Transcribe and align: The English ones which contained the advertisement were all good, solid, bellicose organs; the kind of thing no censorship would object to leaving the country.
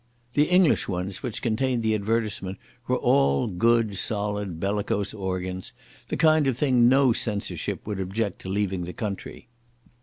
The 0.33 0.45
English 0.49 0.87
ones 0.87 1.21
which 1.21 1.43
contained 1.43 1.83
the 1.83 1.93
advertisement 1.93 2.57
were 2.87 2.95
all 2.97 3.45
good, 3.45 3.95
solid, 3.97 4.59
bellicose 4.59 5.13
organs; 5.13 5.73
the 6.07 6.17
kind 6.17 6.47
of 6.47 6.57
thing 6.57 6.89
no 6.89 7.13
censorship 7.13 7.85
would 7.85 7.99
object 7.99 8.41
to 8.41 8.49
leaving 8.49 8.85
the 8.85 8.93
country. 8.93 9.47